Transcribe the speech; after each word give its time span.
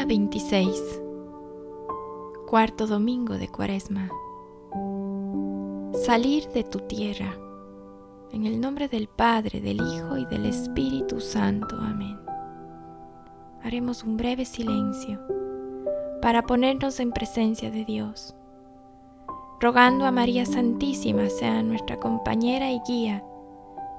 Día 0.00 0.06
26. 0.06 1.02
Cuarto 2.48 2.86
domingo 2.86 3.34
de 3.34 3.48
Cuaresma. 3.48 4.08
Salir 5.92 6.48
de 6.54 6.64
tu 6.64 6.78
tierra. 6.78 7.36
En 8.32 8.46
el 8.46 8.62
nombre 8.62 8.88
del 8.88 9.08
Padre, 9.08 9.60
del 9.60 9.76
Hijo 9.76 10.16
y 10.16 10.24
del 10.24 10.46
Espíritu 10.46 11.20
Santo. 11.20 11.76
Amén. 11.78 12.18
Haremos 13.62 14.02
un 14.02 14.16
breve 14.16 14.46
silencio 14.46 15.20
para 16.22 16.44
ponernos 16.44 16.98
en 16.98 17.12
presencia 17.12 17.70
de 17.70 17.84
Dios, 17.84 18.34
rogando 19.60 20.06
a 20.06 20.10
María 20.10 20.46
Santísima 20.46 21.28
sea 21.28 21.62
nuestra 21.62 22.00
compañera 22.00 22.72
y 22.72 22.80
guía 22.88 23.22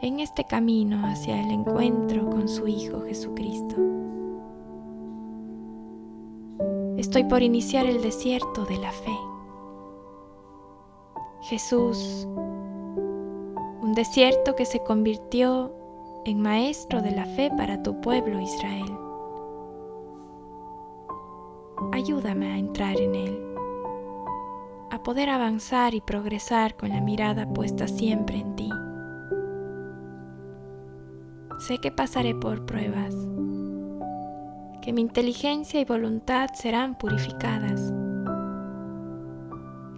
en 0.01 0.19
este 0.19 0.45
camino 0.45 1.05
hacia 1.05 1.39
el 1.43 1.51
encuentro 1.51 2.27
con 2.27 2.49
su 2.49 2.67
Hijo 2.67 3.03
Jesucristo. 3.03 3.75
Estoy 7.01 7.23
por 7.23 7.41
iniciar 7.41 7.87
el 7.87 8.03
desierto 8.03 8.63
de 8.63 8.77
la 8.77 8.91
fe. 8.91 9.17
Jesús, 11.41 12.27
un 13.81 13.93
desierto 13.95 14.55
que 14.55 14.65
se 14.65 14.83
convirtió 14.83 15.73
en 16.25 16.39
maestro 16.39 17.01
de 17.01 17.09
la 17.09 17.25
fe 17.25 17.49
para 17.57 17.81
tu 17.81 17.99
pueblo 18.01 18.39
Israel. 18.39 18.95
Ayúdame 21.91 22.51
a 22.51 22.57
entrar 22.59 23.01
en 23.01 23.15
él, 23.15 23.47
a 24.91 25.01
poder 25.01 25.31
avanzar 25.31 25.95
y 25.95 26.01
progresar 26.01 26.77
con 26.77 26.89
la 26.89 27.01
mirada 27.01 27.51
puesta 27.51 27.87
siempre 27.87 28.41
en 28.41 28.55
ti. 28.55 28.69
Sé 31.65 31.79
que 31.79 31.91
pasaré 31.91 32.35
por 32.35 32.63
pruebas, 32.67 33.15
que 34.81 34.93
mi 34.93 35.01
inteligencia 35.01 35.79
y 35.79 35.85
voluntad 35.85 36.49
serán 36.53 36.97
purificadas, 36.97 37.93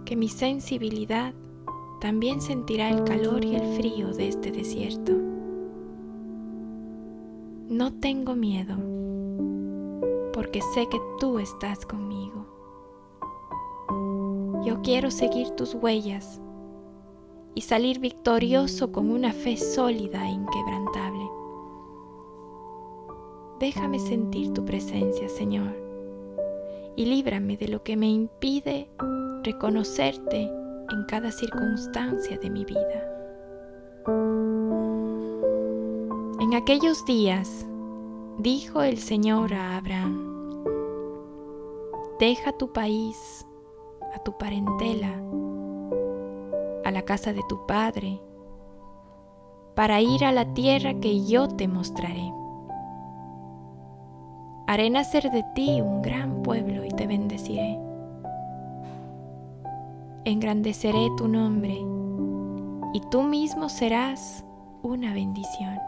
que 0.04 0.14
mi 0.14 0.28
sensibilidad 0.28 1.32
también 2.00 2.42
sentirá 2.42 2.90
el 2.90 3.04
calor 3.04 3.44
y 3.44 3.56
el 3.56 3.76
frío 3.76 4.12
de 4.12 4.28
este 4.28 4.50
desierto. 4.50 5.12
No 7.68 7.94
tengo 7.94 8.34
miedo, 8.34 8.76
porque 10.34 10.60
sé 10.74 10.86
que 10.90 11.00
tú 11.18 11.38
estás 11.38 11.86
conmigo. 11.86 12.44
Yo 14.66 14.82
quiero 14.82 15.10
seguir 15.10 15.50
tus 15.50 15.74
huellas 15.74 16.42
y 17.54 17.62
salir 17.62 18.00
victorioso 18.00 18.92
con 18.92 19.10
una 19.10 19.32
fe 19.32 19.56
sólida 19.56 20.28
e 20.28 20.32
inquebrantable. 20.32 21.43
Déjame 23.60 23.98
sentir 23.98 24.52
tu 24.52 24.64
presencia, 24.64 25.28
Señor, 25.28 25.74
y 26.96 27.06
líbrame 27.06 27.56
de 27.56 27.68
lo 27.68 27.82
que 27.82 27.96
me 27.96 28.08
impide 28.08 28.88
reconocerte 29.44 30.42
en 30.90 31.04
cada 31.06 31.30
circunstancia 31.30 32.36
de 32.38 32.50
mi 32.50 32.64
vida. 32.64 33.10
En 36.40 36.54
aquellos 36.54 37.04
días, 37.04 37.66
dijo 38.38 38.82
el 38.82 38.98
Señor 38.98 39.54
a 39.54 39.76
Abraham, 39.76 40.64
deja 42.18 42.52
tu 42.52 42.72
país, 42.72 43.46
a 44.14 44.22
tu 44.22 44.36
parentela, 44.36 45.14
a 46.84 46.90
la 46.90 47.02
casa 47.02 47.32
de 47.32 47.42
tu 47.48 47.66
padre, 47.66 48.20
para 49.74 50.00
ir 50.00 50.24
a 50.24 50.32
la 50.32 50.52
tierra 50.54 50.94
que 51.00 51.24
yo 51.24 51.48
te 51.48 51.66
mostraré. 51.66 52.30
Haré 54.66 54.88
nacer 54.88 55.30
de 55.30 55.44
ti 55.54 55.82
un 55.82 56.00
gran 56.00 56.42
pueblo 56.42 56.86
y 56.86 56.88
te 56.88 57.06
bendeciré. 57.06 57.78
Engrandeceré 60.24 61.10
tu 61.18 61.28
nombre 61.28 61.76
y 62.94 63.00
tú 63.10 63.22
mismo 63.22 63.68
serás 63.68 64.42
una 64.82 65.12
bendición. 65.12 65.78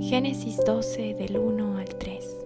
Génesis 0.00 0.58
12 0.64 1.14
del 1.14 1.36
1 1.36 1.76
al 1.76 1.88
3. 1.98 2.36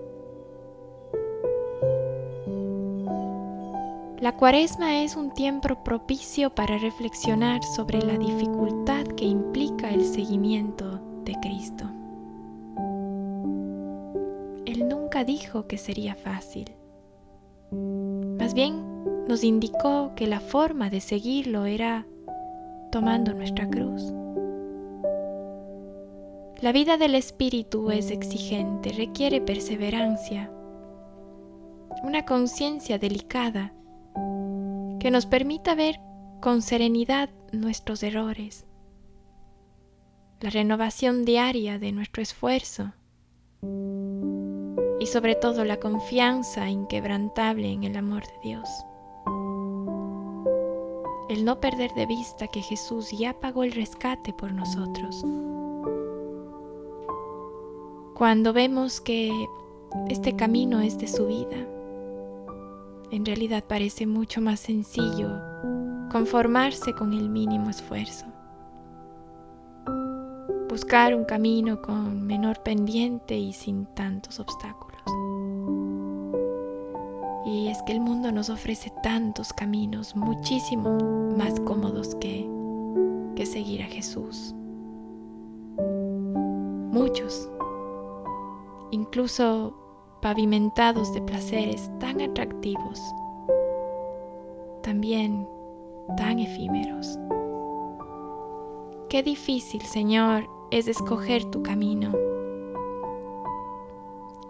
La 4.20 4.36
cuaresma 4.36 5.02
es 5.02 5.14
un 5.14 5.32
tiempo 5.32 5.82
propicio 5.84 6.50
para 6.50 6.76
reflexionar 6.76 7.62
sobre 7.62 8.02
la 8.02 8.18
dificultad 8.18 9.04
que 9.04 9.26
implica 9.26 9.90
el 9.90 10.04
seguimiento 10.04 11.00
de 11.24 11.36
Cristo. 11.40 11.99
Dijo 15.24 15.66
que 15.66 15.78
sería 15.78 16.14
fácil. 16.14 16.72
Más 17.70 18.54
bien 18.54 19.04
nos 19.28 19.44
indicó 19.44 20.12
que 20.16 20.26
la 20.26 20.40
forma 20.40 20.90
de 20.90 21.00
seguirlo 21.00 21.66
era 21.66 22.06
tomando 22.90 23.32
nuestra 23.34 23.68
cruz. 23.68 24.12
La 26.60 26.72
vida 26.72 26.96
del 26.98 27.14
espíritu 27.14 27.90
es 27.90 28.10
exigente, 28.10 28.92
requiere 28.92 29.40
perseverancia, 29.40 30.52
una 32.02 32.24
conciencia 32.26 32.98
delicada 32.98 33.72
que 34.98 35.10
nos 35.10 35.26
permita 35.26 35.74
ver 35.74 36.00
con 36.40 36.60
serenidad 36.60 37.30
nuestros 37.52 38.02
errores, 38.02 38.66
la 40.40 40.50
renovación 40.50 41.24
diaria 41.24 41.78
de 41.78 41.92
nuestro 41.92 42.22
esfuerzo 42.22 42.92
sobre 45.10 45.34
todo 45.34 45.64
la 45.64 45.80
confianza 45.80 46.70
inquebrantable 46.70 47.72
en 47.72 47.82
el 47.82 47.96
amor 47.96 48.22
de 48.22 48.38
Dios. 48.42 48.68
El 51.28 51.44
no 51.44 51.58
perder 51.60 51.92
de 51.94 52.06
vista 52.06 52.46
que 52.46 52.62
Jesús 52.62 53.10
ya 53.10 53.32
pagó 53.40 53.64
el 53.64 53.72
rescate 53.72 54.32
por 54.32 54.52
nosotros. 54.52 55.24
Cuando 58.14 58.52
vemos 58.52 59.00
que 59.00 59.32
este 60.08 60.36
camino 60.36 60.80
es 60.80 60.96
de 60.98 61.08
su 61.08 61.26
vida, 61.26 61.56
en 63.10 63.26
realidad 63.26 63.64
parece 63.66 64.06
mucho 64.06 64.40
más 64.40 64.60
sencillo 64.60 65.28
conformarse 66.12 66.94
con 66.94 67.12
el 67.12 67.28
mínimo 67.28 67.70
esfuerzo. 67.70 68.26
Buscar 70.68 71.16
un 71.16 71.24
camino 71.24 71.82
con 71.82 72.24
menor 72.26 72.62
pendiente 72.62 73.36
y 73.36 73.52
sin 73.52 73.86
tantos 73.86 74.38
obstáculos. 74.38 74.89
Que 77.86 77.92
el 77.92 78.00
mundo 78.00 78.30
nos 78.30 78.50
ofrece 78.50 78.92
tantos 79.02 79.52
caminos, 79.52 80.14
muchísimo 80.14 80.98
más 81.36 81.58
cómodos 81.60 82.14
que, 82.16 82.48
que 83.34 83.46
seguir 83.46 83.82
a 83.82 83.86
Jesús. 83.86 84.54
Muchos, 86.92 87.50
incluso 88.90 89.74
pavimentados 90.20 91.14
de 91.14 91.22
placeres 91.22 91.90
tan 91.98 92.20
atractivos, 92.20 93.00
también 94.82 95.48
tan 96.16 96.38
efímeros. 96.38 97.18
Qué 99.08 99.22
difícil, 99.22 99.82
Señor, 99.82 100.48
es 100.70 100.86
escoger 100.86 101.44
tu 101.46 101.62
camino, 101.62 102.12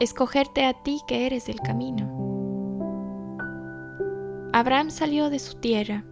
escogerte 0.00 0.66
a 0.66 0.74
ti 0.74 1.00
que 1.06 1.26
eres 1.26 1.48
el 1.48 1.60
camino. 1.60 2.19
Abraham 4.60 4.90
salió 4.90 5.30
de 5.30 5.38
su 5.38 5.54
tierra, 5.54 6.04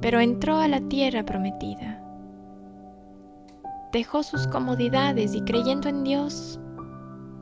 pero 0.00 0.20
entró 0.20 0.58
a 0.58 0.68
la 0.68 0.80
tierra 0.82 1.24
prometida. 1.24 2.00
Dejó 3.92 4.22
sus 4.22 4.46
comodidades 4.46 5.34
y 5.34 5.40
creyendo 5.40 5.88
en 5.88 6.04
Dios, 6.04 6.60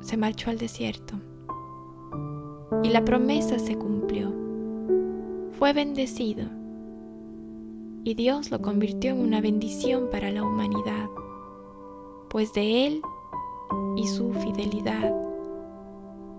se 0.01 0.17
marchó 0.17 0.49
al 0.49 0.57
desierto. 0.57 1.21
Y 2.83 2.89
la 2.89 3.05
promesa 3.05 3.59
se 3.59 3.77
cumplió. 3.77 4.33
Fue 5.59 5.75
bendecido. 5.75 6.47
Y 8.03 8.15
Dios 8.15 8.51
lo 8.51 8.63
convirtió 8.63 9.11
en 9.11 9.21
una 9.21 9.43
bendición 9.43 10.09
para 10.11 10.31
la 10.31 10.43
humanidad, 10.43 11.11
pues 12.31 12.51
de 12.55 12.87
él 12.87 13.03
y 13.95 14.07
su 14.07 14.33
fidelidad 14.33 15.13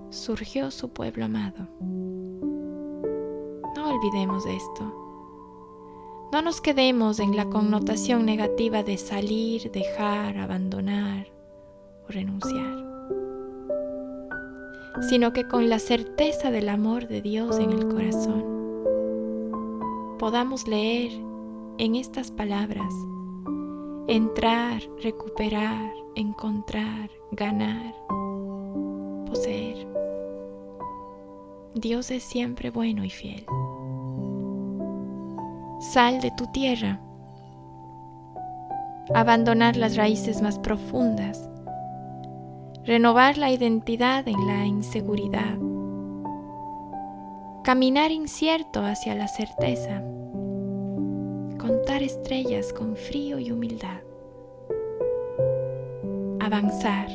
surgió 0.09 0.71
su 0.71 0.89
pueblo 0.89 1.25
amado. 1.25 1.67
Olvidemos 3.97 4.45
esto. 4.45 4.83
No 6.31 6.41
nos 6.41 6.61
quedemos 6.61 7.19
en 7.19 7.35
la 7.35 7.45
connotación 7.45 8.25
negativa 8.25 8.83
de 8.83 8.97
salir, 8.97 9.71
dejar, 9.71 10.37
abandonar 10.37 11.27
o 12.07 12.11
renunciar 12.11 12.87
sino 15.01 15.31
que 15.31 15.47
con 15.47 15.69
la 15.69 15.79
certeza 15.79 16.51
del 16.51 16.69
amor 16.69 17.07
de 17.07 17.21
Dios 17.21 17.59
en 17.59 17.71
el 17.71 17.87
corazón 17.87 18.43
podamos 20.17 20.67
leer 20.67 21.11
en 21.77 21.95
estas 21.95 22.31
palabras, 22.31 22.91
entrar, 24.07 24.81
recuperar, 25.01 25.93
encontrar, 26.15 27.11
ganar, 27.31 27.93
poseer. 29.27 29.87
Dios 31.75 32.09
es 32.09 32.23
siempre 32.23 32.71
bueno 32.71 33.05
y 33.05 33.11
fiel. 33.11 33.45
Sal 35.91 36.19
de 36.19 36.31
tu 36.31 36.47
tierra. 36.47 36.99
Abandonar 39.15 39.77
las 39.77 39.95
raíces 39.95 40.41
más 40.41 40.59
profundas. 40.59 41.49
Renovar 42.83 43.37
la 43.37 43.51
identidad 43.51 44.27
en 44.27 44.47
la 44.47 44.65
inseguridad. 44.65 45.57
Caminar 47.63 48.11
incierto 48.11 48.81
hacia 48.81 49.15
la 49.15 49.29
certeza. 49.29 50.01
Contar 51.57 52.03
estrellas 52.03 52.73
con 52.73 52.97
frío 52.97 53.39
y 53.39 53.51
humildad. 53.51 54.01
Avanzar, 56.41 57.07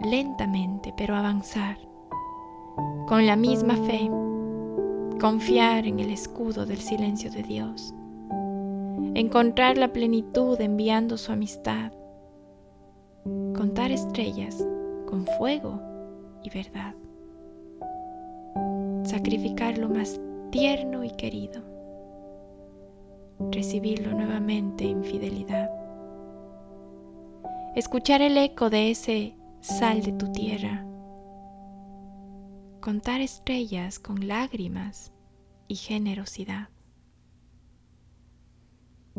lentamente, 0.00 0.94
pero 0.96 1.16
avanzar 1.16 1.76
con 3.06 3.26
la 3.26 3.36
misma 3.36 3.76
fe, 3.76 4.10
confiar 5.20 5.86
en 5.86 6.00
el 6.00 6.10
escudo 6.10 6.66
del 6.66 6.78
silencio 6.78 7.30
de 7.30 7.42
Dios, 7.42 7.94
encontrar 9.14 9.78
la 9.78 9.92
plenitud 9.92 10.60
enviando 10.60 11.16
su 11.16 11.32
amistad, 11.32 11.92
contar 13.54 13.90
estrellas 13.90 14.66
con 15.06 15.26
fuego 15.38 15.80
y 16.42 16.50
verdad, 16.50 16.94
sacrificar 19.04 19.78
lo 19.78 19.88
más 19.88 20.20
tierno 20.50 21.04
y 21.04 21.10
querido, 21.10 21.62
recibirlo 23.50 24.12
nuevamente 24.12 24.88
en 24.88 25.04
fidelidad, 25.04 25.70
escuchar 27.76 28.20
el 28.20 28.36
eco 28.36 28.68
de 28.68 28.90
ese 28.90 29.36
sal 29.60 30.02
de 30.02 30.12
tu 30.12 30.30
tierra, 30.32 30.84
contar 32.84 33.22
estrellas 33.22 33.98
con 33.98 34.28
lágrimas 34.28 35.10
y 35.68 35.76
generosidad. 35.76 36.68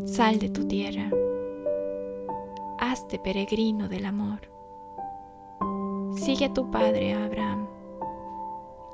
Sal 0.06 0.38
de 0.38 0.50
tu 0.50 0.68
tierra, 0.68 1.10
hazte 2.78 3.18
peregrino 3.18 3.90
del 3.90 4.06
amor. 4.06 4.42
Sigue 6.16 6.46
a 6.46 6.54
tu 6.54 6.70
padre 6.70 7.16
Abraham. 7.16 7.68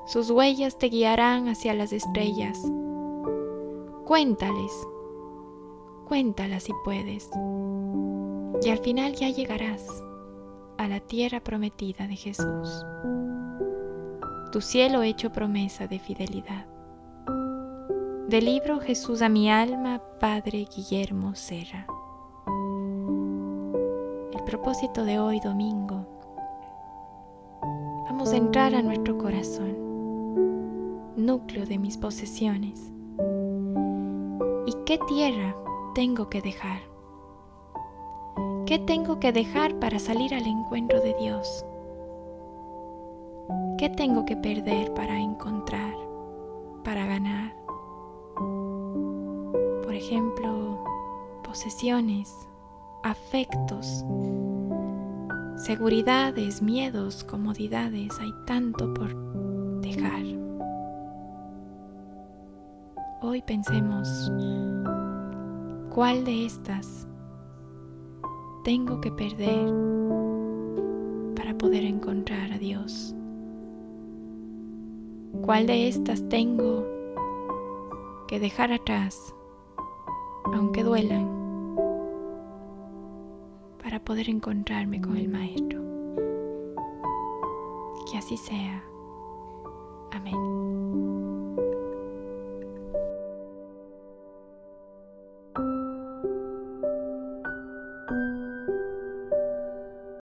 Sus 0.08 0.32
huellas 0.32 0.78
te 0.78 0.88
guiarán 0.88 1.50
hacia 1.50 1.74
las 1.74 1.92
estrellas. 1.92 2.58
Cuéntales, 4.06 4.72
cuéntalas 6.08 6.64
si 6.64 6.72
puedes. 6.86 7.30
Y 8.64 8.70
al 8.70 8.80
final 8.80 9.16
ya 9.16 9.28
llegarás 9.32 9.86
a 10.78 10.88
la 10.88 11.02
tierra 11.02 11.42
prometida 11.42 12.08
de 12.08 12.16
Jesús 12.16 12.86
tu 14.52 14.60
cielo 14.60 15.02
hecho 15.02 15.32
promesa 15.32 15.88
de 15.88 15.98
fidelidad. 15.98 16.66
Del 18.28 18.46
libro 18.46 18.82
Jesús 18.82 19.22
a 19.22 19.30
mi 19.30 19.50
alma, 19.50 20.02
Padre 20.20 20.68
Guillermo 20.76 21.36
Serra. 21.36 21.88
El 24.34 24.44
propósito 24.44 25.06
de 25.06 25.20
hoy 25.20 25.40
domingo. 25.40 26.06
Vamos 28.10 28.34
a 28.34 28.38
entrar 28.38 28.76
a 28.76 28.82
nuestro 28.82 29.18
corazón, 29.18 29.74
núcleo 31.16 31.66
de 31.66 31.80
mis 31.80 31.98
posesiones. 31.98 32.92
¿Y 34.66 34.74
qué 34.86 35.00
tierra 35.08 35.56
tengo 35.96 36.30
que 36.30 36.42
dejar? 36.42 36.82
¿Qué 38.66 38.80
tengo 38.80 39.18
que 39.20 39.32
dejar 39.32 39.80
para 39.80 39.98
salir 39.98 40.34
al 40.34 40.46
encuentro 40.46 41.00
de 41.00 41.14
Dios? 41.16 41.66
¿Qué 43.78 43.90
tengo 43.90 44.26
que 44.26 44.38
perder 44.38 44.94
para 44.94 45.20
encontrar, 45.20 45.96
para 46.84 47.06
ganar? 47.06 47.56
Por 49.84 49.94
ejemplo, 49.94 50.84
posesiones, 51.44 52.32
afectos, 53.04 54.06
seguridades, 55.56 56.62
miedos, 56.62 57.24
comodidades, 57.24 58.12
hay 58.20 58.32
tanto 58.46 58.94
por 58.94 59.16
dejar. 59.82 60.24
Hoy 63.22 63.42
pensemos, 63.42 64.32
¿cuál 65.90 66.24
de 66.24 66.46
estas 66.46 67.08
tengo 68.64 69.02
que 69.02 69.12
perder 69.12 69.74
para 71.36 71.58
poder 71.58 71.84
encontrar 71.84 72.52
a 72.52 72.58
Dios? 72.58 73.16
¿Cuál 75.44 75.66
de 75.66 75.88
estas 75.88 76.28
tengo 76.30 76.86
que 78.28 78.40
dejar 78.40 78.72
atrás, 78.72 79.34
aunque 80.54 80.84
duelan, 80.84 81.28
para 83.82 84.00
poder 84.04 84.30
encontrarme 84.30 85.02
con 85.02 85.18
el 85.18 85.28
Maestro? 85.30 85.82
Que 88.10 88.18
así 88.18 88.38
sea. 88.38 88.91